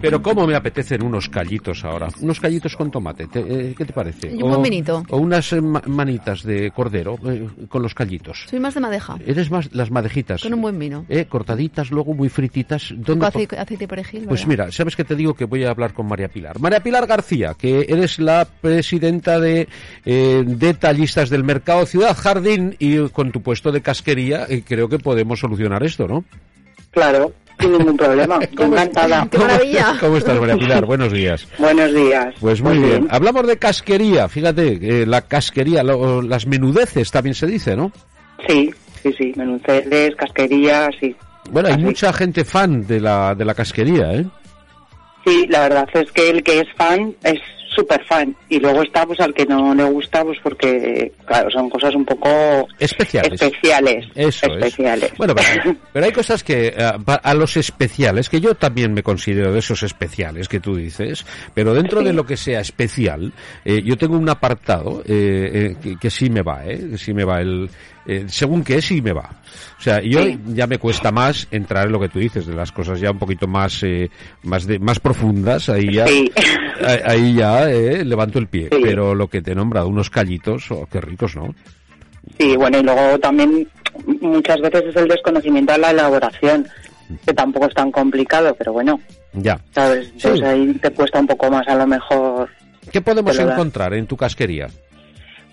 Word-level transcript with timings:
Pero 0.00 0.22
cómo 0.22 0.46
me 0.46 0.54
apetecen 0.54 1.02
unos 1.02 1.28
callitos 1.28 1.84
ahora. 1.84 2.09
Unos 2.20 2.40
callitos 2.40 2.77
con 2.77 2.90
tomate. 2.90 3.27
Te, 3.27 3.40
eh, 3.40 3.74
¿Qué 3.77 3.84
te 3.84 3.92
parece? 3.92 4.30
Un 4.34 4.48
buen 4.50 4.62
vinito. 4.62 5.04
O 5.10 5.18
unas 5.18 5.52
eh, 5.52 5.60
ma- 5.60 5.82
manitas 5.86 6.42
de 6.42 6.70
cordero 6.70 7.18
eh, 7.26 7.46
con 7.68 7.82
los 7.82 7.95
callitos. 7.95 8.46
Soy 8.48 8.60
más 8.60 8.74
de 8.74 8.80
madeja. 8.80 9.16
Eres 9.26 9.50
más 9.50 9.73
las 9.74 9.90
madejitas. 9.90 10.42
Con 10.42 10.54
un 10.54 10.62
buen 10.62 10.78
vino. 10.78 11.04
Eh, 11.09 11.26
cortaditas, 11.26 11.90
luego 11.90 12.14
muy 12.14 12.28
frititas. 12.28 12.92
¿Dónde 12.96 13.26
aceite, 13.26 13.59
aceite 13.59 13.86
perejil. 13.86 14.24
Pues 14.26 14.46
¿verdad? 14.46 14.64
mira, 14.66 14.73
¿sabes 14.73 14.96
qué 14.96 15.04
te 15.04 15.14
digo? 15.16 15.34
Que 15.34 15.45
voy 15.45 15.64
a 15.64 15.70
hablar 15.70 15.92
con 15.92 16.06
María 16.06 16.28
Pilar. 16.28 16.59
María 16.60 16.80
Pilar 16.80 17.06
García, 17.06 17.54
que 17.59 17.87
eres 17.88 18.18
la 18.18 18.46
presidenta 18.60 19.38
de 19.38 19.68
eh, 20.04 20.42
detallistas 20.46 21.30
del 21.30 21.45
Mercado 21.45 21.87
Ciudad 21.87 22.16
Jardín 22.16 22.76
y 22.79 23.09
con 23.10 23.32
tu 23.32 23.42
puesto 23.42 23.70
de 23.73 23.80
casquería 23.82 24.46
creo 24.66 24.88
que 24.88 24.98
podemos 24.98 25.40
solucionar 25.40 25.82
esto, 25.82 26.07
¿no? 26.09 26.24
Claro, 26.91 27.33
sin 27.59 27.73
ningún 27.73 27.96
problema. 27.96 28.38
¿Cómo 28.57 28.73
Encantada. 28.73 29.27
¡Qué 29.30 29.38
maravilla! 29.38 29.96
¿Cómo 30.01 30.16
estás, 30.16 30.38
María 30.41 30.57
Pilar? 30.57 30.85
Buenos 30.87 31.13
días. 31.13 31.47
Buenos 31.59 31.95
días. 31.95 32.35
Pues 32.41 32.60
muy 32.63 32.79
bien. 32.79 33.07
Hablamos 33.10 33.47
de 33.47 33.59
casquería, 33.59 34.29
fíjate, 34.29 35.02
eh, 35.02 35.07
la 35.07 35.23
casquería, 35.23 35.82
lo- 35.82 36.23
las 36.23 36.47
menudeces 36.47 37.10
también 37.10 37.35
se 37.35 37.47
dice, 37.47 37.77
¿no? 37.77 37.93
Sí, 38.49 38.71
sí, 39.02 39.15
sí. 39.16 39.32
Menuceles, 39.37 40.15
casquerías, 40.16 40.91
sí. 41.01 41.15
Bueno, 41.51 41.69
hay 41.69 41.74
Así. 41.74 41.85
mucha 41.85 42.13
gente 42.13 42.45
fan 42.45 42.87
de 42.87 43.01
la, 43.01 43.35
de 43.35 43.45
la 43.45 43.54
casquería, 43.54 44.13
¿eh? 44.15 44.25
Sí, 45.27 45.47
la 45.49 45.60
verdad 45.69 45.88
es 45.95 46.10
que 46.13 46.30
el 46.30 46.43
que 46.43 46.60
es 46.60 46.66
fan 46.77 47.15
es 47.25 47.38
súper 47.74 48.04
fan. 48.04 48.35
Y 48.49 48.59
luego 48.59 48.82
está 48.82 49.07
pues 49.07 49.21
al 49.21 49.32
que 49.35 49.46
no 49.46 49.74
le 49.74 49.85
gusta, 49.85 50.24
pues 50.24 50.38
porque, 50.43 51.13
claro, 51.24 51.51
son 51.51 51.71
cosas 51.71 51.95
un 51.95 52.04
poco 52.04 52.29
Especiales. 52.79 53.32
especiales. 53.40 54.07
Eso 54.15 54.46
especiales. 54.46 55.13
es. 55.13 55.18
Bueno, 55.18 55.35
pero, 55.35 55.76
pero 55.93 56.07
hay 56.07 56.13
cosas 56.13 56.43
que 56.45 56.68
eh, 56.76 56.93
a 57.23 57.35
los 57.35 57.57
especiales, 57.57 58.29
que 58.29 58.41
yo 58.41 58.54
también 58.54 58.93
me 58.93 59.02
considero 59.02 59.52
de 59.52 59.59
esos 59.60 59.82
especiales 59.82 60.48
que 60.48 60.60
tú 60.60 60.74
dices, 60.76 61.24
pero 61.54 61.74
dentro 61.74 62.01
Sí. 62.01 62.07
de 62.07 62.13
lo 62.13 62.24
que 62.24 62.37
sea 62.37 62.60
especial, 62.60 63.32
eh, 63.65 63.82
yo 63.85 63.96
tengo 63.96 64.16
un 64.16 64.28
apartado 64.28 65.03
eh, 65.06 65.50
eh, 65.53 65.76
que, 65.82 65.97
que 65.97 66.10
sí 66.10 66.31
me 66.31 66.43
va, 66.43 66.65
¿eh? 66.66 66.78
Que 66.93 66.98
sí 66.98 67.12
me 67.12 67.25
va 67.25 67.41
el... 67.41 67.69
eh, 68.11 68.25
según 68.28 68.62
que 68.65 68.83
sí 68.83 69.00
me 69.00 69.12
va. 69.12 69.31
O 69.78 69.83
sea, 69.83 70.00
yo 70.03 70.22
Sí. 70.25 70.39
ya 70.49 70.66
me 70.66 70.78
cuesta 70.78 71.11
más 71.12 71.47
entrar 71.50 71.87
en 71.87 71.93
lo 71.93 72.00
que 72.00 72.09
tú 72.09 72.19
dices, 72.19 72.47
de 72.47 72.55
las 72.55 72.72
cosas 72.72 73.00
ya 73.00 73.11
un 73.11 73.19
poquito 73.19 73.47
más 73.47 73.83
eh, 73.83 74.11
más 74.43 74.66
de, 74.66 74.78
más 74.78 74.99
profundas, 75.00 75.69
ahí 75.69 75.94
ya, 75.94 76.06
Sí. 76.06 76.31
ahí- 76.84 77.00
ahí 77.05 77.34
ya 77.34 77.71
eh, 77.71 78.05
levanto 78.05 78.38
el 78.38 78.47
pie. 78.49 78.69
Sí. 78.72 78.81
Pero 78.83 79.15
lo 79.15 79.28
que 79.28 79.43
te 79.43 79.53
he 79.53 79.55
nombrado, 79.55 79.88
unos 79.88 80.11
callitos, 80.11 80.71
oh, 80.71 80.87
qué 80.91 81.00
ricos, 81.00 81.37
¿no? 81.37 81.55
Sí, 82.38 82.56
bueno, 82.56 82.78
y 82.78 82.82
luego 82.82 83.19
también 83.19 83.66
muchas 84.20 84.60
veces 84.60 84.84
es 84.88 84.97
el 84.97 85.09
desconocimiento 85.09 85.72
de 85.72 85.78
la 85.78 85.91
elaboración, 85.91 86.66
que 87.26 87.32
tampoco 87.34 87.66
es 87.66 87.75
tan 87.75 87.91
complicado, 87.91 88.54
pero 88.59 88.72
bueno, 88.72 89.00
Ya. 89.32 89.59
¿sabes? 89.72 90.10
Entonces 90.15 90.43
ahí 90.47 90.72
te 90.75 90.91
cuesta 90.91 91.19
un 91.20 91.26
poco 91.26 91.50
más 91.50 91.66
a 91.69 91.75
lo 91.76 91.87
mejor 91.87 92.49
¿Qué 92.93 93.00
podemos 93.00 93.38
encontrar 93.38 93.94
en 93.94 94.06
tu 94.06 94.16
casquería? 94.16 94.69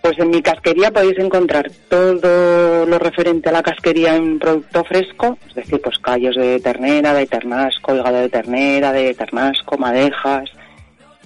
Pues 0.01 0.19
en 0.19 0.29
mi 0.29 0.41
casquería 0.41 0.91
podéis 0.91 1.17
encontrar 1.19 1.69
todo 1.89 2.85
lo 2.85 2.99
referente 2.99 3.49
a 3.49 3.51
la 3.51 3.63
casquería 3.63 4.15
en 4.15 4.39
producto 4.39 4.83
fresco, 4.83 5.37
es 5.49 5.55
decir, 5.55 5.81
pues 5.81 5.97
callos 5.99 6.35
de 6.35 6.59
ternera, 6.59 7.13
de 7.13 7.25
ternasco, 7.25 7.95
hígado 7.95 8.17
de 8.17 8.29
ternera, 8.29 8.93
de 8.93 9.13
ternasco, 9.13 9.77
madejas, 9.77 10.49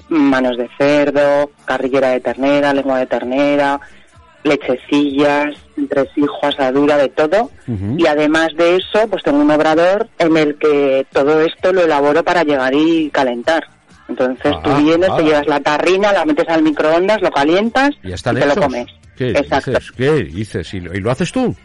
manos 0.10 0.58
de 0.58 0.70
cerdo, 0.78 1.52
carrillera 1.66 2.10
de 2.10 2.20
ternera, 2.20 2.74
lengua 2.74 3.00
de 3.00 3.06
ternera, 3.06 3.80
lechecillas, 4.44 5.56
entresijo, 5.78 6.40
asadura, 6.46 6.98
de 6.98 7.10
todo. 7.10 7.52
Y 7.98 8.06
además 8.06 8.50
de 8.56 8.78
eso, 8.78 9.08
pues 9.10 9.24
tengo 9.24 9.40
un 9.40 9.52
obrador 9.52 10.10
en 10.20 10.36
el 10.38 10.56
que 10.58 11.06
todo 11.12 11.42
esto 11.42 11.72
lo 11.72 11.84
elaboro 11.84 12.24
para 12.24 12.44
llegar 12.44 12.74
y 12.74 13.10
calentar. 13.10 13.68
Entonces 14.12 14.54
Ah, 14.56 14.62
tú 14.64 14.76
vienes, 14.84 15.10
ah. 15.10 15.18
te 15.18 15.24
llevas 15.24 15.48
la 15.48 15.60
tarrina, 15.60 16.12
la 16.14 16.26
metes 16.26 16.48
al 16.50 16.62
microondas, 16.64 17.22
lo 17.22 17.32
calientas 17.32 17.90
¿Ya 18.04 18.16
están 18.16 18.38
y 18.38 18.42
te 18.42 18.46
lo 18.48 18.56
comes. 18.56 18.86
¿Qué 19.18 19.30
Exacto. 19.32 19.72
dices? 19.72 19.92
¿Qué 19.92 20.12
dices? 20.24 20.74
¿Y 20.74 20.80
lo, 20.82 20.94
y 20.94 21.00
lo 21.00 21.12
haces 21.12 21.32
tú? 21.32 21.56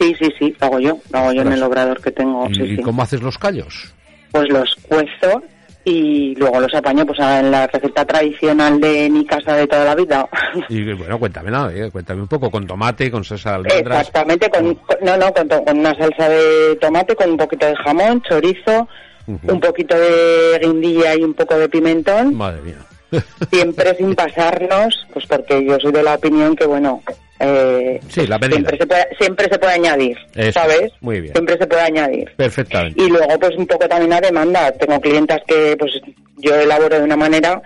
Sí, 0.00 0.14
sí, 0.18 0.28
sí, 0.38 0.54
lo 0.60 0.66
hago 0.66 0.80
yo, 0.80 0.98
lo 1.12 1.18
hago 1.18 1.32
yo 1.32 1.42
en 1.42 1.52
el 1.52 1.62
obrador 1.62 2.00
que 2.02 2.10
tengo. 2.10 2.48
¿Y, 2.50 2.54
sí, 2.54 2.62
y 2.62 2.76
sí. 2.76 2.82
cómo 2.82 3.02
haces 3.02 3.22
los 3.22 3.38
callos? 3.38 3.94
Pues 4.32 4.48
los 4.48 4.74
cuezo 4.88 5.42
y 5.84 6.34
luego 6.36 6.60
los 6.60 6.74
apaño 6.74 7.04
pues 7.04 7.18
en 7.20 7.50
la 7.50 7.66
receta 7.66 8.04
tradicional 8.06 8.80
de 8.80 9.08
mi 9.10 9.24
casa 9.26 9.54
de 9.54 9.66
toda 9.66 9.84
la 9.84 9.94
vida. 9.94 10.26
Y 10.68 10.92
bueno, 10.94 11.18
cuéntame 11.18 11.50
nada, 11.50 11.72
eh, 11.74 11.90
cuéntame 11.92 12.22
un 12.22 12.28
poco, 12.28 12.50
con 12.50 12.66
tomate, 12.66 13.10
con 13.10 13.22
salsa 13.22 13.50
de 13.50 13.56
almendras. 13.56 13.98
Exactamente, 14.00 14.48
con, 14.50 14.74
con- 14.76 14.96
no, 15.02 15.16
no, 15.16 15.32
con 15.32 15.78
una 15.78 15.94
salsa 15.94 16.28
de 16.28 16.76
tomate, 16.80 17.14
con 17.14 17.30
un 17.30 17.36
poquito 17.36 17.66
de 17.66 17.76
jamón, 17.76 18.22
chorizo, 18.22 18.88
Un 19.26 19.60
poquito 19.60 19.96
de 19.98 20.58
guindilla 20.62 21.14
y 21.16 21.22
un 21.22 21.34
poco 21.34 21.56
de 21.58 21.68
pimentón, 21.68 22.34
Madre 22.34 22.60
mía. 22.62 22.76
siempre 23.52 23.94
sin 23.96 24.14
pasarnos, 24.14 25.06
pues 25.12 25.26
porque 25.26 25.64
yo 25.64 25.78
soy 25.80 25.92
de 25.92 26.02
la 26.02 26.14
opinión 26.14 26.56
que, 26.56 26.66
bueno, 26.66 27.00
eh, 27.40 28.00
Sí, 28.08 28.26
la 28.26 28.38
medida. 28.38 28.56
siempre 28.56 28.78
se 28.78 28.86
puede, 28.86 29.06
siempre 29.18 29.48
se 29.48 29.58
puede 29.58 29.72
añadir, 29.72 30.18
Eso, 30.34 30.52
¿sabes? 30.52 30.92
muy 31.00 31.20
bien. 31.20 31.32
Siempre 31.32 31.56
se 31.58 31.66
puede 31.66 31.82
añadir. 31.82 32.32
Perfectamente. 32.36 33.02
Y 33.02 33.08
luego, 33.08 33.38
pues 33.38 33.56
un 33.56 33.66
poco 33.66 33.88
también 33.88 34.12
a 34.12 34.20
demanda. 34.20 34.72
Tengo 34.72 35.00
clientas 35.00 35.40
que, 35.46 35.76
pues 35.78 35.92
yo 36.38 36.54
elaboro 36.54 36.96
de 36.98 37.04
una 37.04 37.16
manera, 37.16 37.60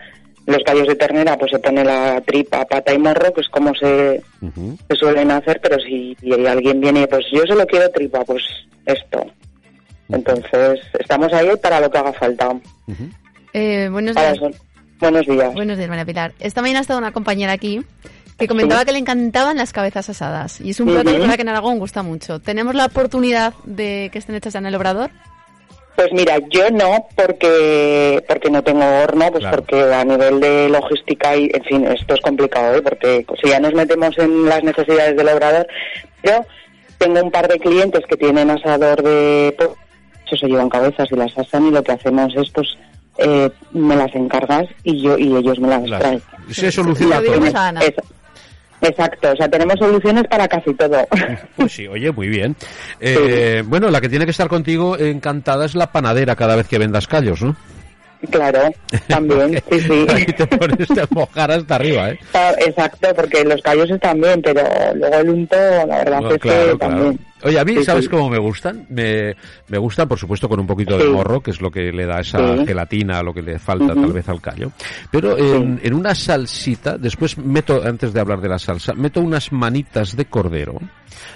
los 0.47 0.63
callos 0.65 0.87
de 0.87 0.97
ternera, 0.97 1.37
pues 1.37 1.51
se 1.51 1.59
pone 1.59 1.85
la 1.85 2.21
tripa, 2.27 2.65
pata 2.65 2.93
y 2.95 2.99
morro, 2.99 3.33
que 3.33 3.41
es 3.41 3.49
como 3.49 3.75
se, 3.75 4.23
se 4.89 4.97
suelen 4.97 5.31
hacer, 5.31 5.61
pero 5.63 5.79
si 5.81 6.17
y 6.23 6.47
alguien 6.47 6.81
viene, 6.81 7.07
pues 7.07 7.25
yo 7.33 7.43
solo 7.47 7.67
quiero 7.67 7.89
tripa, 7.91 8.25
pues 8.25 8.43
esto. 8.87 9.25
Entonces, 10.11 10.81
estamos 10.99 11.33
ahí 11.33 11.49
para 11.63 11.81
lo 11.81 11.91
que 11.91 11.99
haga 11.99 12.13
falta. 12.15 12.51
Eh, 13.53 13.89
buenos 13.91 14.15
Para 14.15 14.33
días. 14.33 14.53
eso. 14.53 14.65
Buenos 15.01 15.27
días. 15.27 15.55
Buenos 15.55 15.77
días, 15.79 15.89
María 15.89 16.05
Pilar. 16.05 16.33
Esta 16.41 16.61
mañana 16.63 16.81
ha 16.81 16.83
estado 16.83 16.99
una 16.99 17.13
compañera 17.13 17.53
aquí 17.53 17.83
que 18.39 18.47
comentaba 18.49 18.85
que 18.85 18.93
le 18.93 18.99
encantaban 18.99 19.57
las 19.57 19.73
cabezas 19.73 20.09
asadas. 20.09 20.61
Y 20.61 20.71
es 20.71 20.81
un 20.81 20.89
plato 20.89 21.11
que 21.11 21.43
en 21.43 21.49
Aragón 21.49 21.79
gusta 21.79 22.03
mucho. 22.03 22.41
¿Tenemos 22.41 22.75
la 22.75 22.87
oportunidad 22.87 23.53
de 23.65 24.09
que 24.13 24.19
estén 24.19 24.35
hechas 24.37 24.53
ya 24.55 24.61
en 24.61 24.67
el 24.67 24.75
obrador? 24.75 25.11
Pues 25.97 26.13
mira, 26.13 26.39
yo 26.51 26.71
no, 26.71 27.09
porque 27.17 28.23
porque 28.29 28.51
no 28.51 28.63
tengo 28.63 28.85
horno, 29.03 29.31
pues 29.33 29.41
Claro. 29.43 29.57
porque 29.65 29.83
a 29.93 30.05
nivel 30.05 30.39
de 30.39 30.69
logística 30.69 31.37
y, 31.37 31.51
en 31.53 31.65
fin, 31.65 31.85
esto 31.87 32.15
es 32.15 32.21
complicado, 32.21 32.77
¿eh? 32.77 32.83
porque 32.83 33.27
si 33.43 33.51
ya 33.51 33.59
nos 33.59 33.75
metemos 33.75 34.17
en 34.19 34.45
las 34.47 34.63
necesidades 34.63 35.17
del 35.17 35.29
obrador, 35.29 35.67
yo 36.23 36.45
tengo 36.99 37.21
un 37.21 37.33
par 37.33 37.49
de 37.49 37.59
clientes 37.59 38.05
que 38.09 38.17
tienen 38.17 38.49
asador 38.49 39.03
de 39.03 39.53
pollo, 39.59 39.77
eso 40.29 40.37
se 40.37 40.47
llevan 40.47 40.69
cabezas 40.69 41.09
y 41.11 41.17
las 41.17 41.37
asan 41.37 41.67
y 41.67 41.71
lo 41.71 41.83
que 41.83 41.93
hacemos 41.93 42.33
es, 42.37 42.51
pues, 42.51 42.69
eh, 43.19 43.51
me 43.73 43.97
las 43.97 44.15
encargas 44.15 44.67
y 44.85 45.03
yo 45.03 45.19
y 45.19 45.35
ellos 45.37 45.59
me 45.59 45.69
las 45.69 45.89
Las- 45.89 46.01
traen. 46.01 46.23
Se 46.51 46.71
soluciona 46.71 47.17
a 47.17 47.73
exacto, 48.81 49.33
o 49.33 49.37
sea, 49.37 49.49
tenemos 49.49 49.77
soluciones 49.79 50.25
para 50.29 50.47
casi 50.47 50.73
todo. 50.75 51.05
Pues 51.57 51.73
sí, 51.73 51.89
oye, 51.89 52.13
muy 52.13 52.29
bien. 52.29 52.55
Eh, 53.01 53.63
Bueno, 53.67 53.91
la 53.91 54.01
que 54.01 54.09
tiene 54.09 54.25
que 54.25 54.31
estar 54.31 54.49
contigo 54.49 54.97
encantada 54.97 55.65
es 55.67 55.75
la 55.75 55.91
panadera 55.91 56.37
cada 56.37 56.55
vez 56.57 56.69
que 56.69 56.79
vendas 56.79 57.07
callos, 57.09 57.43
¿no? 57.43 57.57
claro, 58.33 58.63
también, 59.07 59.63
sí, 59.71 59.81
sí. 59.81 60.07
Ahí 60.13 60.25
te 60.27 60.45
pones 60.49 60.89
de 60.89 61.07
mojar 61.11 61.53
hasta 61.53 61.77
arriba, 61.77 62.11
¿eh? 62.11 62.19
Ah, 62.35 62.51
Exacto, 62.67 63.09
porque 63.15 63.45
los 63.45 63.61
callos 63.63 63.89
están 63.91 64.21
bien, 64.21 64.43
pero 64.43 64.61
luego 64.95 65.17
el 65.19 65.29
unto, 65.31 65.57
la 65.57 65.99
verdad 65.99 66.21
No, 66.23 66.29
es 66.31 66.33
que 66.35 66.39
claro, 66.41 66.79
claro. 66.79 66.79
también. 66.79 67.21
Oye, 67.43 67.59
a 67.59 67.65
mí, 67.65 67.77
Sí, 67.77 67.85
¿sabes 67.85 68.05
sí. 68.05 68.11
cómo 68.11 68.29
me 68.29 68.39
gustan? 68.39 68.87
Me, 68.91 69.35
me 69.69 69.79
gustan, 69.79 70.09
por 70.09 70.19
supuesto, 70.19 70.49
con 70.49 70.59
un 70.61 70.67
poquito 70.67 70.99
de 70.99 71.09
morro, 71.09 71.41
que 71.41 71.51
es 71.53 71.61
lo 71.61 71.71
que 71.71 71.93
le 71.93 72.05
da 72.07 72.21
esa 72.21 72.65
gelatina, 72.65 73.23
lo 73.23 73.33
que 73.33 73.43
le 73.43 73.59
falta 73.59 73.95
tal 73.95 74.13
vez 74.13 74.29
al 74.29 74.41
callo. 74.41 74.73
Pero 75.11 75.37
en, 75.39 75.81
en 75.83 75.95
una 75.95 76.15
salsita, 76.15 76.99
después 76.99 77.39
meto, 77.39 77.83
antes 77.85 78.13
de 78.13 78.21
hablar 78.21 78.41
de 78.41 78.49
la 78.49 78.59
salsa, 78.59 78.93
meto 78.95 79.21
unas 79.21 79.53
manitas 79.53 80.17
de 80.17 80.25
cordero. 80.27 80.73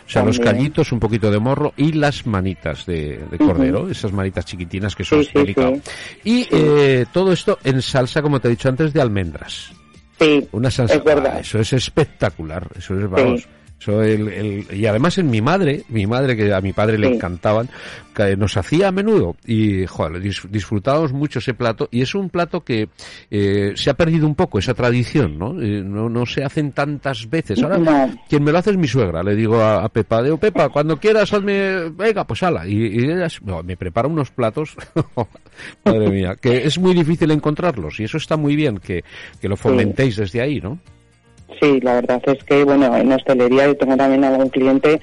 O 0.06 0.10
sea, 0.12 0.24
los 0.24 0.38
callitos, 0.38 0.92
un 0.92 1.00
poquito 1.00 1.30
de 1.30 1.38
morro 1.38 1.72
y 1.76 1.92
las 1.92 2.26
manitas 2.26 2.84
de, 2.86 3.20
de 3.30 3.38
cordero, 3.38 3.88
esas 3.88 4.12
manitas 4.12 4.44
chiquitinas 4.44 4.94
que 4.94 5.04
son 5.04 5.24
delicadas. 5.32 5.80
Y 6.24 6.46
eh, 6.50 7.06
todo 7.12 7.32
esto 7.32 7.58
en 7.64 7.80
salsa, 7.82 8.20
como 8.22 8.40
te 8.40 8.48
he 8.48 8.50
dicho 8.50 8.68
antes, 8.68 8.92
de 8.92 9.00
almendras. 9.00 9.72
Sí, 10.20 10.46
Una 10.52 10.70
salsa. 10.70 10.94
es 10.96 11.04
verdad. 11.04 11.32
Ah, 11.36 11.40
eso 11.40 11.58
es 11.60 11.72
espectacular. 11.72 12.68
Eso 12.76 12.98
es, 12.98 13.08
vamos. 13.10 13.48
Eso 13.82 14.00
el, 14.00 14.28
el- 14.28 14.66
y 14.78 14.86
además 14.86 15.18
en 15.18 15.28
mi 15.28 15.40
madre, 15.40 15.82
mi 15.88 16.06
madre 16.06 16.36
que 16.36 16.54
a 16.54 16.60
mi 16.60 16.72
padre 16.72 16.98
le 16.98 17.08
Sí. 17.08 17.14
encantaban, 17.14 17.68
que 18.14 18.36
nos 18.36 18.56
hacía 18.56 18.88
a 18.88 18.92
menudo 18.92 19.34
y 19.44 19.86
joder, 19.86 20.22
dis- 20.22 20.46
disfrutábamos 20.48 21.12
mucho 21.12 21.40
ese 21.40 21.52
plato 21.52 21.88
y 21.90 22.00
es 22.02 22.14
un 22.14 22.30
plato 22.30 22.60
que 22.62 22.88
eh, 23.30 23.72
se 23.74 23.90
ha 23.90 23.94
perdido 23.94 24.26
un 24.26 24.36
poco 24.36 24.60
esa 24.60 24.72
tradición, 24.74 25.36
¿no? 25.36 25.60
Eh, 25.60 25.82
no, 25.82 26.08
no 26.08 26.24
se 26.26 26.44
hacen 26.44 26.70
tantas 26.70 27.28
veces. 27.28 27.60
Ahora 27.62 27.78
No. 27.78 28.10
quien 28.28 28.44
me 28.44 28.52
lo 28.52 28.58
hace 28.58 28.70
es 28.70 28.76
mi 28.76 28.86
suegra. 28.86 29.22
Le 29.24 29.34
digo 29.34 29.60
a, 29.60 29.84
a 29.84 29.88
Pepa, 29.88 30.22
digo 30.22 30.36
Pepa, 30.38 30.68
cuando 30.70 30.98
quieras 30.98 31.32
hazme, 31.32 31.88
venga, 31.90 32.24
pues 32.24 32.40
ala. 32.44 32.64
Y, 32.68 32.74
y 32.86 32.98
ella 33.10 33.26
no, 33.44 33.64
me 33.64 33.76
prepara 33.76 34.06
unos 34.06 34.30
platos, 34.30 34.76
madre 35.84 36.08
mía, 36.08 36.36
que 36.40 36.64
es 36.66 36.78
muy 36.78 36.94
difícil 36.94 37.30
encontrarlos 37.32 37.98
y 37.98 38.04
eso 38.04 38.16
está 38.16 38.36
muy 38.36 38.54
bien 38.54 38.78
que, 38.78 39.02
que 39.40 39.48
lo 39.48 39.56
fomentéis 39.56 40.16
desde 40.16 40.40
ahí, 40.40 40.60
¿no? 40.60 40.78
Sí, 41.60 41.80
la 41.80 41.94
verdad 41.94 42.20
es 42.26 42.42
que, 42.44 42.64
bueno, 42.64 42.96
en 42.96 43.12
hostelería 43.12 43.66
yo 43.66 43.76
tengo 43.76 43.96
también 43.96 44.24
algún 44.24 44.48
cliente 44.48 45.00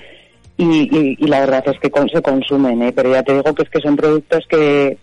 y, 0.57 0.63
y, 0.65 1.15
y 1.19 1.27
la 1.27 1.39
verdad 1.41 1.63
es 1.67 1.79
que 1.79 1.89
con- 1.89 2.09
se 2.09 2.21
consumen, 2.21 2.81
¿eh? 2.81 2.91
pero 2.93 3.11
ya 3.11 3.23
te 3.23 3.33
digo 3.33 3.53
que 3.55 3.63
es 3.63 3.69
que 3.69 3.79
son 3.79 3.95
productos 3.95 4.45
que, 4.49 4.97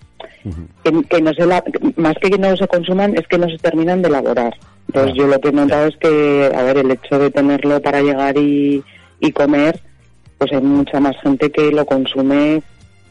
que, 0.84 1.02
que 1.08 1.22
no 1.22 1.32
se 1.34 1.46
la- 1.46 1.64
más 1.96 2.14
que 2.20 2.31
que 2.31 2.38
no 2.38 2.56
se 2.56 2.69
consuman, 2.69 3.16
es 3.16 3.26
que 3.26 3.38
no 3.38 3.48
se 3.48 3.58
terminan 3.58 4.02
de 4.02 4.08
elaborar. 4.08 4.54
Entonces 4.88 5.14
yo 5.14 5.26
lo 5.26 5.40
que 5.40 5.48
he 5.48 5.52
notado 5.52 5.87
es 5.88 5.96
que, 5.96 6.52
a 6.54 6.62
ver, 6.62 6.78
el 6.78 6.90
hecho 6.90 7.19
de 7.19 7.31
tenerlo 7.31 7.81
para 7.81 8.02
llegar 8.02 8.37
y, 8.38 8.82
y 9.20 9.32
comer, 9.32 9.81
pues 10.38 10.52
hay 10.52 10.60
mucha 10.60 11.00
más 11.00 11.16
gente 11.22 11.50
que 11.50 11.72
lo 11.72 11.84
consume 11.87 12.62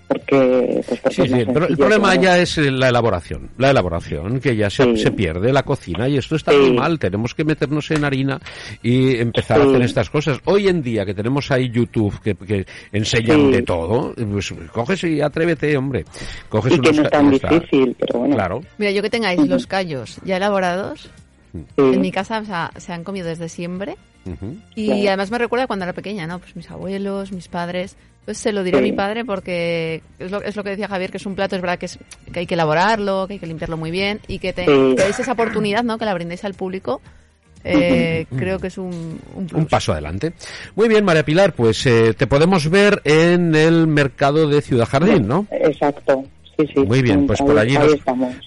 porque, 0.08 0.82
pues 0.88 1.00
porque 1.02 1.16
Sí, 1.16 1.28
sí, 1.28 1.34
el 1.40 1.48
problema 1.78 2.12
claro. 2.12 2.22
ya 2.22 2.38
es 2.40 2.58
la 2.58 2.90
elaboración, 2.90 3.50
la 3.58 3.72
elaboración, 3.72 4.40
que 4.40 4.56
ya 4.56 4.70
se, 4.70 4.84
Sí. 4.84 4.98
se 4.98 5.12
pierde 5.12 5.52
la 5.54 5.64
cocina 5.64 6.08
y 6.08 6.18
esto 6.18 6.36
está 6.36 6.52
Sí. 6.52 6.58
muy 6.58 6.74
mal, 6.74 7.00
tenemos 7.00 7.34
que 7.34 7.44
meternos 7.44 7.90
en 7.92 8.04
harina 8.06 8.40
y 8.84 9.18
empezar 9.18 9.62
a 9.62 9.64
hacer 9.66 9.82
estas 9.82 10.10
cosas. 10.10 10.40
Hoy 10.46 10.68
en 10.68 10.82
día 10.82 11.06
que 11.06 11.14
tenemos 11.14 11.50
ahí 11.52 11.70
YouTube 11.70 12.20
que, 12.22 12.36
que 12.36 12.66
enseñan 12.92 13.48
Sí. 13.48 13.52
de 13.52 13.62
todo, 13.64 14.14
pues 14.32 14.54
coges 14.72 15.04
y 15.04 15.22
atrévete, 15.22 15.76
hombre. 15.78 16.06
Coges 16.50 16.74
Y 16.74 16.80
que 16.80 16.90
unos 16.90 16.98
no 16.98 17.02
ca- 17.04 17.08
es 17.08 17.12
tan 17.12 17.32
difícil, 17.60 17.96
pero 18.00 18.20
bueno. 18.20 18.36
Claro. 18.36 18.62
Mira, 18.78 18.92
yo 18.92 19.02
que 19.02 19.10
tengáis 19.10 19.40
los 19.48 19.68
callos 19.68 20.20
ya 20.24 20.38
elaborados, 20.38 21.10
sí. 21.54 21.64
en 21.78 22.02
mi 22.02 22.12
casa 22.12 22.40
o 22.40 22.46
sea, 22.46 22.72
se 22.78 22.94
han 22.94 23.04
comido 23.04 23.28
desde 23.28 23.50
siempre. 23.50 23.96
Ujú. 24.26 24.58
Y 24.76 24.88
Claro. 24.88 25.08
además 25.10 25.32
me 25.32 25.38
recuerda 25.38 25.68
cuando 25.68 25.86
era 25.86 25.94
pequeña, 25.94 26.26
¿no? 26.26 26.40
Pues 26.40 26.56
mis 26.56 26.70
abuelos, 26.72 27.32
mis 27.32 27.48
padres. 27.48 27.96
Pues 28.26 28.40
se 28.40 28.52
lo 28.52 28.64
diré 28.64 28.80
a 28.80 28.82
mi 28.82 28.92
padre 28.92 29.24
porque 29.24 30.02
es 30.18 30.32
lo, 30.32 30.42
es 30.42 30.56
lo 30.56 30.64
que 30.64 30.72
decía 30.72 30.88
Javier, 30.88 31.12
que 31.12 31.18
es 31.18 31.26
un 31.28 31.36
plato, 31.36 31.56
es 31.56 31.62
verdad 31.62 31.78
que, 31.78 31.86
es, 31.86 32.00
que 32.34 32.40
hay 32.40 32.48
que 32.48 32.56
elaborarlo, 32.56 33.28
que 33.28 33.34
hay 33.34 33.40
que 33.40 33.46
limpiarlo 33.46 33.78
muy 33.78 33.92
bien 33.92 34.20
y 34.28 34.40
que, 34.40 34.52
te, 34.52 34.66
Sí. 34.66 34.96
deis 34.98 35.20
esa 35.20 35.34
oportunidad, 35.34 35.84
¿no? 35.84 36.00
Que 36.00 36.06
la 36.06 36.14
brindéis 36.16 36.44
al 36.44 36.56
público. 36.56 37.02
Eh, 37.64 38.28
creo 38.36 38.60
que 38.60 38.68
es 38.68 38.78
un, 38.78 39.20
un 39.36 39.48
plus. 39.48 39.60
Un 39.62 39.66
paso 39.68 39.92
adelante. 39.92 40.34
Muy 40.76 40.88
bien, 40.88 41.04
María 41.04 41.24
Pilar, 41.26 41.54
pues 41.54 41.84
eh, 41.88 42.14
te 42.16 42.28
podemos 42.28 42.70
ver 42.70 43.02
en 43.06 43.56
el 43.56 43.88
mercado 43.88 44.48
de 44.48 44.62
Ciudad 44.62 44.88
Jardín, 44.88 45.28
¿no? 45.28 45.48
Exacto, 45.52 46.26
sí, 46.58 46.68
sí. 46.74 46.80
Muy 46.82 47.02
bien, 47.02 47.28
pues 47.28 47.40
Ahí- 47.42 47.48
por 47.48 47.60
allí 47.60 47.78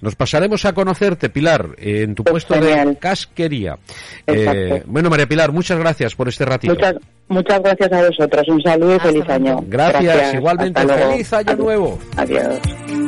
nos, 0.00 0.14
pasaremos 0.16 0.64
a 0.64 0.72
conocerte, 0.72 1.28
Pilar, 1.28 1.70
en 1.78 2.14
tu 2.14 2.24
Pues 2.24 2.44
puesto 2.44 2.64
de 2.64 2.96
casquería. 2.96 3.78
Eh, 4.26 4.82
bueno, 4.86 5.10
María 5.10 5.26
Pilar, 5.26 5.52
muchas 5.52 5.78
gracias 5.78 6.14
por 6.14 6.28
este 6.28 6.44
ratito. 6.44 6.74
Muchas, 6.74 6.94
muchas 7.28 7.62
gracias 7.62 7.92
a 7.92 8.06
vosotros. 8.06 8.48
Un 8.48 8.62
saludo 8.62 8.96
y 8.96 9.00
feliz 9.00 9.28
año. 9.28 9.58
Gracias, 9.66 10.34
igualmente. 10.34 10.86
Feliz 10.86 11.32
año 11.32 11.50
Adiós. 11.52 11.58
nuevo. 11.58 11.98
Adiós. 12.16 13.07